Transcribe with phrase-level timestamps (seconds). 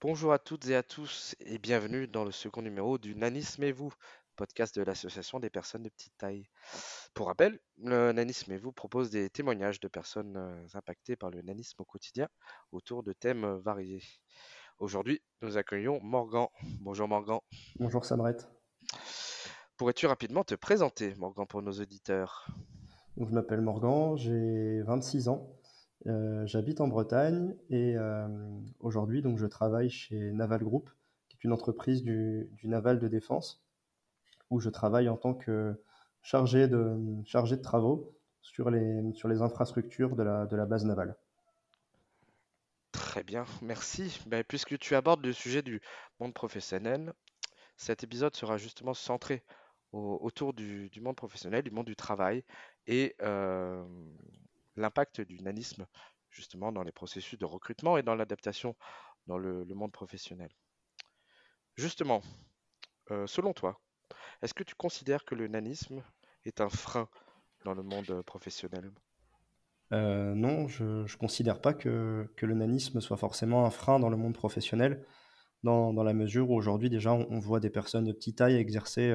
[0.00, 3.72] Bonjour à toutes et à tous et bienvenue dans le second numéro du Nanisme et
[3.72, 3.92] vous,
[4.36, 6.48] podcast de l'association des personnes de petite taille.
[7.14, 11.42] Pour rappel, le Nanisme et vous propose des témoignages de personnes euh, impactées par le
[11.42, 12.28] nanisme au quotidien
[12.70, 14.04] autour de thèmes euh, variés.
[14.78, 16.46] Aujourd'hui, nous accueillons Morgan.
[16.80, 17.40] Bonjour Morgan.
[17.80, 18.36] Bonjour Samret.
[19.76, 22.46] Pourrais-tu rapidement te présenter, Morgan, pour nos auditeurs?
[23.16, 25.57] Donc, je m'appelle Morgan, j'ai 26 ans.
[26.06, 28.28] Euh, j'habite en Bretagne et euh,
[28.78, 30.90] aujourd'hui donc je travaille chez Naval Group,
[31.28, 33.64] qui est une entreprise du, du naval de défense,
[34.50, 35.74] où je travaille en tant que
[36.22, 40.84] chargé de, chargé de travaux sur les, sur les infrastructures de la, de la base
[40.84, 41.16] navale.
[42.92, 44.20] Très bien, merci.
[44.26, 45.80] Ben, puisque tu abordes le sujet du
[46.20, 47.12] monde professionnel,
[47.76, 49.42] cet épisode sera justement centré
[49.92, 52.44] au- autour du, du monde professionnel, du monde du travail
[52.86, 53.84] et euh,
[54.78, 55.86] l'impact du nanisme
[56.30, 58.76] justement dans les processus de recrutement et dans l'adaptation
[59.26, 60.48] dans le, monde professionnel.
[61.76, 62.22] Justement,
[63.10, 63.80] euh, selon toi,
[64.42, 66.02] est-ce que tu considères que le nanisme
[66.44, 67.08] est un frein
[67.64, 68.90] dans le monde euh, professionnel?
[69.92, 74.16] Euh, non, je ne considère pas que, le nanisme soit forcément un frein dans le
[74.16, 75.04] monde professionnel,
[75.62, 79.14] dans, la mesure où aujourd'hui déjà on, voit des personnes de petite taille exercer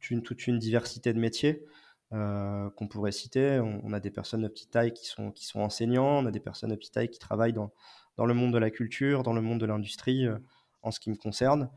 [0.00, 1.64] toute une diversité de métiers
[2.12, 3.60] euh, qu'on pourrait citer.
[3.60, 6.40] On, a des personnes de petite taille qui sont, qui sont enseignants, on a des
[6.40, 7.72] personnes de petite taille qui travaillent dans,
[8.16, 10.36] dans le monde de la culture, dans le monde de l'industrie, euh,
[10.82, 11.70] en ce qui me concerne.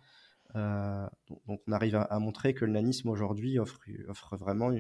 [0.56, 4.72] Euh, donc, on arrive à, montrer que le nanisme aujourd'hui offre, offre vraiment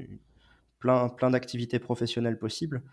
[0.79, 2.83] plein, plein d'activités professionnelles possibles.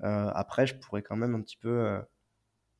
[0.00, 2.00] Après, je pourrais quand même un petit peu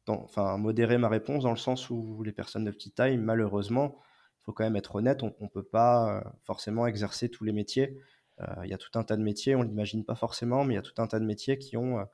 [0.06, 3.96] enfin, modérer ma réponse dans le sens où les personnes de petite taille, malheureusement,
[4.40, 7.98] il faut quand même être honnête, on ne peut pas forcément exercer tous les métiers.
[8.40, 10.74] Euh, Il y a tout un tas de métiers, on ne l'imagine pas forcément, mais
[10.74, 12.04] il y a tout un tas de métiers qui ont euh,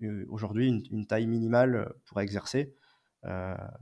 [0.00, 2.74] eu- aujourd'hui une, une taille minimale euh, pour exercer,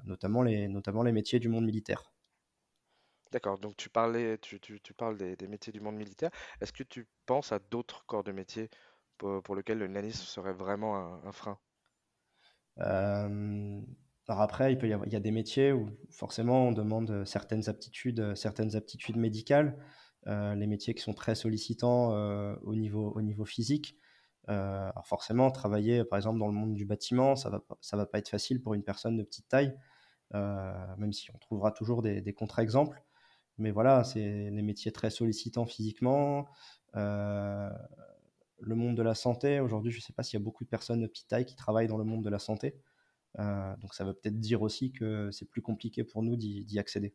[0.05, 2.13] notamment les, notamment les métiers du monde militaire.
[3.33, 6.31] D'accord, donc tu parlais, tu, tu- tu parles des, des métiers du monde militaire.
[6.61, 8.69] Est-ce que tu penses à d'autres corps de métier
[9.17, 11.59] pour, pour lesquels le nanisme serait vraiment un, un frein?
[12.81, 13.81] Euh,
[14.29, 17.25] alors après, il peut y avoir, il y a des métiers où forcément on demande
[17.25, 19.77] certaines aptitudes, certaines aptitudes médicales,
[20.27, 23.97] les métiers qui sont très sollicitants euh, au niveau, au niveau physique.
[24.49, 28.07] Euh, alors forcément, travailler par exemple dans le monde du bâtiment, ça va, ça va
[28.07, 29.77] pas être facile pour une personne de petite taille,
[30.35, 33.03] euh, même si on trouvera toujours des, contre-exemples.
[33.59, 36.49] Mais voilà, c'est les métiers très sollicitants physiquement.
[36.97, 37.71] Euh,
[38.61, 40.69] le monde de la santé, aujourd'hui, je ne sais pas s'il y a beaucoup de
[40.69, 42.81] personnes de petite taille qui travaillent dans le monde de la santé.
[43.39, 47.15] Euh, donc ça veut peut-être dire aussi que c'est plus compliqué pour nous d'y accéder.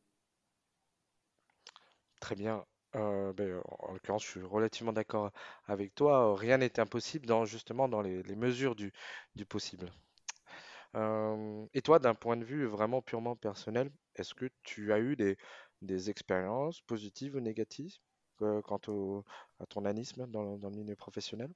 [2.20, 2.66] Très bien.
[2.96, 5.32] Euh, ben, en l'occurrence, je suis relativement d'accord
[5.68, 6.32] avec toi.
[6.32, 8.94] Euh, Rien n'est impossible dans, justement dans les, mesures du,
[9.48, 9.92] possible.
[10.96, 15.16] Euh, et toi, d'un point de vue vraiment purement personnel, est-ce que tu as eu
[15.16, 15.38] des,
[15.82, 17.96] des expériences positives ou négatives
[18.42, 19.24] euh, quant au,
[19.60, 21.50] à ton anisme dans, dans le milieu professionnel?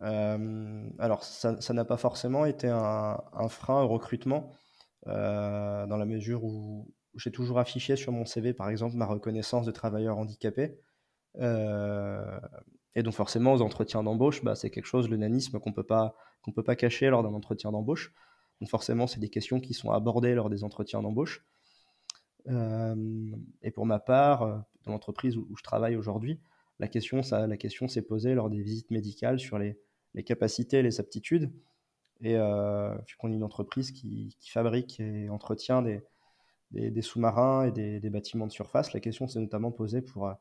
[0.00, 4.50] Euh, alors ça n'a pas forcément été un, frein au recrutement,
[5.06, 9.66] euh, dans la mesure où j'ai toujours affiché sur mon CV, par exemple, ma reconnaissance
[9.66, 10.78] de travailleur handicapé.
[11.38, 12.40] Euh,
[12.94, 16.64] et donc forcément, aux entretiens d'embauche, bah, c'est quelque chose, le nanisme, qu'on qu'on peut
[16.64, 18.12] pas cacher lors d'un entretien d'embauche.
[18.60, 21.44] Donc forcément, c'est des questions qui sont abordées lors des entretiens d'embauche.
[22.48, 22.96] Euh,
[23.62, 26.40] et pour ma part, euh, dans l'entreprise où, je travaille aujourd'hui,
[26.78, 27.20] la question,
[27.58, 29.78] question s'est posée lors des visites médicales sur les,
[30.14, 31.52] les capacités, les aptitudes.
[32.20, 36.02] Et euh, vu qu'on est une entreprise qui fabrique et entretient des,
[36.72, 40.34] des, sous-marins et des, bâtiments de surface, la question s'est notamment posée pour euh,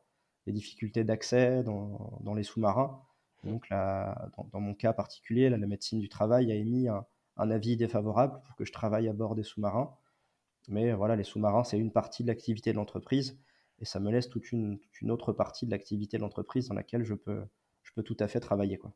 [0.48, 3.02] les difficultés d'accès dans, les sous-marins.
[3.44, 7.06] Donc, dans, mon cas particulier, la médecine du travail a émis un,
[7.38, 9.96] avis défavorable pour que je travaille à bord des sous-marins.
[10.68, 13.40] Mais voilà, les sous-marins, c'est une partie de l'activité de l'entreprise
[13.80, 16.76] et ça me laisse toute une, toute une autre partie de l'activité de l'entreprise dans
[16.76, 17.44] laquelle je peux,
[17.82, 18.94] je peux tout à fait travailler, quoi.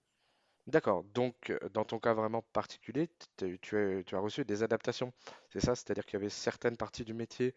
[0.68, 1.04] D'accord.
[1.14, 5.14] Donc, dans ton cas vraiment particulier, tu as, reçu des adaptations.
[5.54, 5.76] C'est ça?
[5.76, 7.54] C'est-à-dire qu'il y avait certaines parties du métier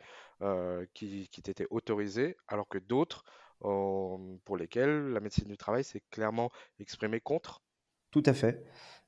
[0.92, 3.24] qui, qui t'étaient autorisées, alors que d'autres,
[3.60, 6.50] pour lesquelles la médecine du travail s'est clairement
[6.80, 7.62] exprimée contre?
[8.10, 8.64] Tout à fait.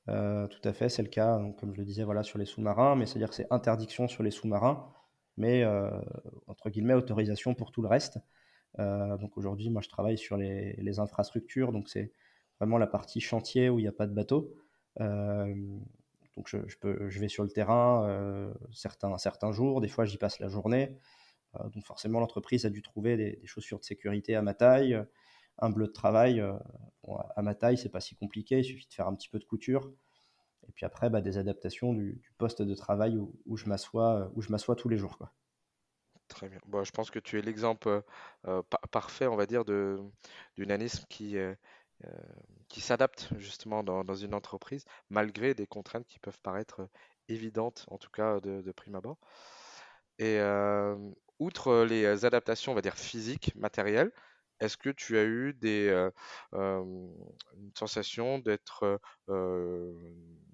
[0.07, 3.07] Tout à fait, c'est le cas, comme je le disais, voilà, sur les sous-marins, mais
[3.07, 4.93] c'est-à-dire que c'est interdiction sur les sous-marins,
[5.37, 5.65] mais
[6.47, 8.19] entre guillemets, autorisation pour tout le reste.
[8.79, 12.15] Donc aujourd'hui, moi, je travaille sur les, les infrastructures, donc c'est
[12.61, 14.55] vraiment la partie chantier où il n'y a pas de bateau.
[15.01, 15.55] Euh,
[16.37, 20.19] donc je, peux, je vais sur le terrain euh, certains, certains jours, des fois j'y
[20.19, 20.97] passe la journée.
[21.59, 25.03] Euh, donc forcément, l'entreprise a dû trouver des, chaussures de sécurité à ma taille,
[25.59, 26.43] un bleu de travail.
[27.37, 29.45] à ma taille, c'est pas si compliqué, il suffit de faire un petit peu de
[29.45, 29.91] couture.
[30.69, 34.31] Et puis après, bah, des adaptations du, poste de travail où, je m'assois,
[34.77, 35.19] tous les jours.
[35.19, 35.33] Quoi.
[36.29, 36.61] Très bien.
[36.67, 38.03] Bon, je pense que tu es l'exemple
[38.93, 39.99] parfait, on va dire, de,
[41.09, 41.37] qui,
[42.69, 46.89] qui s'adapte justement dans, une entreprise, malgré des contraintes qui peuvent paraître
[47.29, 49.19] évidentes, en tout cas de, prime abord.
[50.19, 50.41] Et
[51.39, 54.13] outre les adaptations, on va dire, physiques, matérielles,
[54.61, 56.11] est-ce que tu as eu des,
[56.53, 59.01] une sensation d'être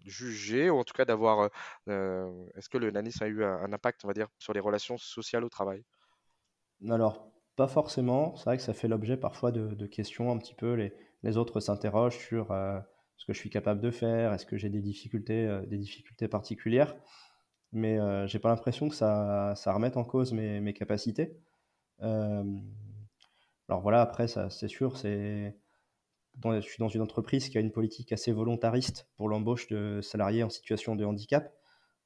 [0.04, 1.50] jugé, ou en tout cas d'avoir...
[1.86, 5.44] Est-ce que le nanisme a eu un, impact, on va dire, sur les relations sociales
[5.44, 5.84] au travail?
[6.88, 8.36] Alors, pas forcément.
[8.36, 10.74] C'est vrai que ça fait l'objet parfois de, questions un petit peu.
[10.74, 12.48] Les, les autres s'interrogent sur
[13.16, 16.94] ce que je suis capable de faire, est-ce que j'ai des difficultés, des difficultés particulières.
[17.72, 17.98] Mais
[18.28, 21.38] j'ai pas l'impression que ça, ça, remette en cause mes, capacités.
[21.98, 22.44] alors
[23.68, 25.56] voilà, après, c'est sûr, c'est
[26.44, 30.42] je suis dans une entreprise qui a une politique assez volontariste pour l'embauche de salariés
[30.42, 31.52] en situation de handicap.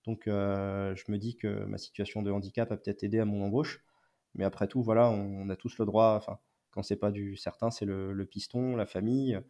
[0.06, 3.44] Donc, euh, je me dis que ma situation de handicap a peut-être aidé à mon
[3.44, 3.84] embauche.
[4.34, 6.14] Mais après tout, voilà, on, a tous le droit.
[6.16, 6.38] Enfin,
[6.70, 9.40] quand c'est pas du certain, c'est le, piston, la famille.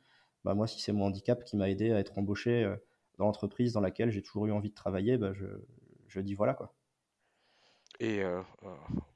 [0.45, 2.77] Bah, moi, si c'est mon handicap qui m'a aidé à être embauché euh,
[3.19, 5.47] dans l'entreprise dans laquelle j'ai toujours eu envie de travailler, bah, je,
[6.09, 6.75] je, dis voilà quoi.
[7.99, 8.41] Et euh,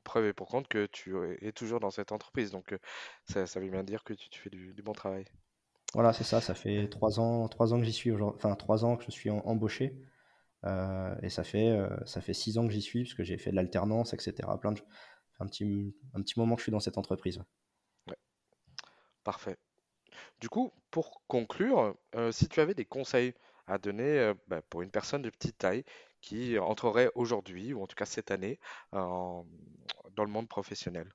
[0.02, 2.50] preuve est pour compte que tu es toujours dans cette entreprise.
[2.50, 2.76] Donc,
[3.24, 5.24] ça, ça, veut bien dire que tu, fais du bon travail.
[5.94, 6.40] Voilà, c'est ça.
[6.40, 8.36] Ça fait trois ans, trois ans que j'y suis aujourd'hui.
[8.36, 9.96] Enfin, trois ans que je suis embauché.
[10.64, 13.38] Euh, et ça fait, euh, ça fait six ans que j'y suis, parce que j'ai
[13.38, 14.34] fait de l'alternance, etc.
[14.60, 14.80] Plein de...
[15.38, 17.40] un, petit, un petit moment que je suis dans cette entreprise.
[19.24, 19.56] Parfait.
[20.40, 23.34] Du coup, pour conclure, euh, si tu avais des conseils
[23.66, 25.84] à donner bah, pour une personne de petite taille
[26.20, 28.58] qui entrerait aujourd'hui, ou en tout cas cette année,
[28.92, 29.44] dans
[30.16, 31.10] le monde professionnel?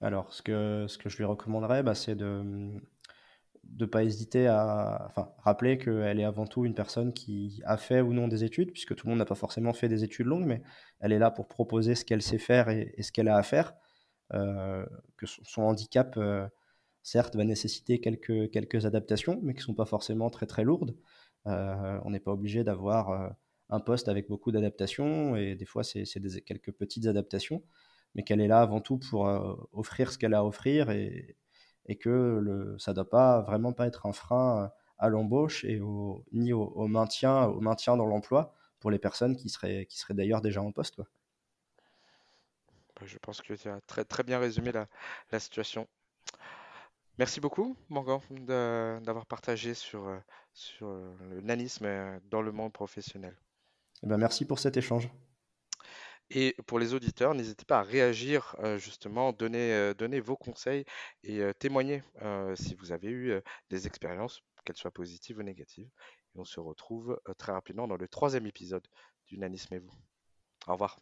[0.00, 2.72] Alors, ce que, ce que je lui recommanderais, bah, c'est de,
[3.64, 8.00] de pas hésiter à enfin, rappeler qu'elle est avant tout une personne qui a fait
[8.00, 10.44] ou non des études, puisque tout le monde n'a pas forcément fait des études longues,
[10.44, 10.62] mais
[11.00, 13.74] elle est là pour proposer ce qu'elle sait faire et, ce qu'elle a à faire.
[14.34, 14.86] Euh,
[15.16, 16.46] que son, handicap, euh,
[17.02, 20.96] certes, va nécessiter quelques, quelques adaptations, mais qui ne sont pas forcément très très lourdes.
[21.46, 23.34] Euh, on n'est pas obligé d'avoir
[23.70, 26.04] un poste avec beaucoup d'adaptations, et des fois c'est
[26.44, 27.62] quelques petites adaptations,
[28.14, 29.22] mais qu'elle est là avant tout pour
[29.72, 31.36] offrir ce qu'elle a à offrir et,
[31.86, 32.10] et que
[32.42, 36.52] le, ça ne doit pas vraiment pas être un frein à l'embauche et au, ni
[36.52, 40.62] au, maintien, au maintien dans l'emploi pour les personnes qui seraient, qui seraient d'ailleurs déjà
[40.62, 41.00] en poste.
[43.04, 44.88] Je pense que tu as très, très bien résumé la,
[45.30, 45.88] la situation.
[47.18, 48.20] Merci beaucoup, Morgan,
[49.02, 50.10] d'avoir partagé sur,
[50.54, 51.86] sur le nanisme
[52.30, 53.36] dans le monde professionnel.
[54.02, 55.08] Eh ben, merci pour cet échange.
[56.34, 60.86] Et pour les auditeurs, n'hésitez pas à réagir, euh, justement, donner, euh, donner vos conseils
[61.24, 62.02] et euh, témoigner
[62.54, 63.34] si vous avez eu
[63.68, 65.90] des expériences, qu'elles soient positives ou négatives.
[66.34, 68.86] Et on se retrouve très rapidement dans le troisième épisode
[69.26, 69.92] du Nanisme et vous.
[70.66, 70.98] Au revoir.